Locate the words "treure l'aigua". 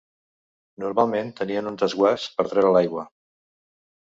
2.49-3.05